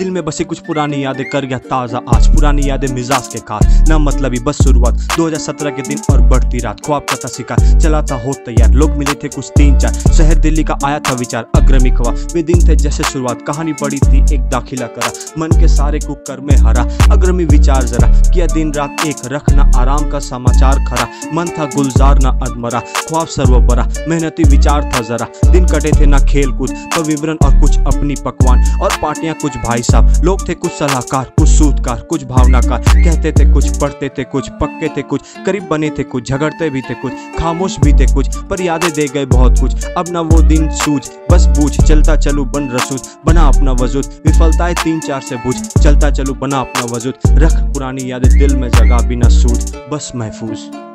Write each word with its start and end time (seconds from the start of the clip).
दिल 0.00 0.10
में 0.10 0.24
बसी 0.24 0.44
कुछ 0.44 0.58
पुरानी 0.58 1.02
यादें 1.04 1.24
कर 1.30 1.44
गया 1.46 1.56
ताज़ा 1.60 2.00
आज। 2.14 2.26
पुरानी 2.26 2.62
यादें 2.68 2.86
मिजाज 2.88 3.26
के 3.28 3.38
खास, 3.38 3.88
ना 3.88 3.96
मतलब 3.98 4.34
ही 4.34 4.38
बस 4.40 4.62
शुरुआत। 4.62 5.00
2017 5.16 5.70
के 5.70 5.82
दिन 5.82 5.98
और 6.10 6.20
बढ़ती 6.20 6.58
रात, 6.58 6.80
ख्वाब 6.86 7.02
का 7.02 7.16
था 7.16 7.28
शिकार 7.28 7.80
चला 7.80 8.00
था 8.02 8.14
हो 8.22 8.32
तैयार। 8.46 8.70
लोग 8.72 8.90
मिले 8.90 9.14
थे 9.14 9.28
कुछ 9.28 9.50
तीन 9.56 9.78
चार 9.78 9.92
शहर 9.92 10.38
दिल्ली 10.38 10.64
का 10.64 10.76
आया 10.84 10.98
था 10.98 11.14
विचार, 11.14 11.46
अग्रमी 11.56 11.90
खवा। 11.90 12.12
वे 12.34 12.42
दिन 12.42 12.66
थे 12.68 12.76
जैसे 12.76 13.02
शुरुआत, 13.02 13.42
कहानी 13.46 13.72
पड़ी 13.72 13.98
थी 13.98 14.22
एक 14.34 14.48
दाखिला 14.50 14.86
करा। 14.86 15.10
मन 15.38 15.58
के 15.60 15.68
सारे 15.68 15.98
कुकर 15.98 16.40
में 16.40 16.56
हरा, 16.58 16.86
अग्रमी 17.12 17.44
विचार 17.46 17.82
जरा। 17.82 18.08
किया 18.30 18.46
दिन 18.46 18.72
रात 18.74 19.06
एक 19.06 19.20
रखना, 19.26 19.70
आराम 19.76 20.08
का 20.10 20.18
समाचार 20.20 20.84
खरा। 20.88 21.06
मन 21.34 21.52
था 21.58 21.66
गुलजार, 21.76 22.22
ना 22.22 22.30
अदमरा 22.42 22.80
ख्वाब 23.08 23.26
सर्वोपरा। 23.26 23.86
मेहनती 24.08 24.48
विचार 24.48 24.90
था 24.94 25.00
जरा। 25.10 25.28
दिन 25.50 25.66
कटे 25.66 25.92
थे 26.00 26.06
ना 26.06 26.24
खेल 26.24 26.52
कूद 26.52 26.74
तो 26.94 27.02
विवरण 27.02 27.36
और 27.44 27.60
कुछ 27.60 27.78
अपनी 27.86 28.14
पकवान। 28.24 28.64
और 28.82 28.98
पार्टियाँ 29.02 29.34
कुछ 29.42 29.56
भाई 29.58 29.82
साहब 29.90 30.24
लोग 30.24 30.48
थे 30.48 30.54
कुछ 30.54 30.72
सलाहकार, 30.72 31.24
कुछ 31.38 31.48
सूतकार, 31.48 32.00
कुछ 32.00 32.24
भावनाकार। 32.24 32.80
कहते 32.80 33.32
थे 33.32 33.52
कुछ, 33.52 33.78
पढ़ते 33.78 34.08
थे 34.08 34.24
कुछ, 34.24 34.48
पक्के 34.50 34.88
थे 34.88 35.02
कुछ। 35.02 35.20
करीब 35.46 35.68
बने 35.70 35.90
थे 35.90 36.02
कुछ, 36.02 36.30
झगड़ते 36.30 36.70
भी 36.70 36.80
थे 36.80 36.94
कुछ, 36.94 37.12
खामोश 37.38 37.78
भी 37.80 37.92
थे 37.92 38.06
कुछ, 38.14 38.36
पर 38.36 38.60
यादें 38.60 38.92
दे 38.92 39.06
गए 39.06 39.24
बहुत 39.26 39.60
कुछ। 39.60 39.84
अब 39.84 40.08
ना 40.08 40.20
वो 40.20 40.42
दिन 40.42 40.70
सूझ, 40.70 41.02
बस 41.32 41.46
बूझ, 41.46 41.72
चलता 41.80 42.16
चलू 42.16 42.44
बन 42.44 42.68
रसूद 42.70 43.00
बना 43.26 43.42
अपना 43.42 43.72
वजूद, 43.72 44.06
विफलताएँ 44.26 44.74
तीन 44.74 45.00
चार 45.00 45.20
से 45.20 45.36
बुझ। 45.36 45.56
चलता 45.82 46.10
चलू 46.10 46.34
बना 46.34 46.60
अपना 46.60 46.96
वजूद, 46.96 47.14
रख 47.26 47.54
पुरानी 47.54 48.10
यादें 48.10 48.38
दिल 48.38 48.56
में 48.56 48.68
जगा 48.70 48.98
बिना 48.98 49.28
सूझ, 49.28 49.74
बस 49.92 50.12
महफूज। 50.16 50.89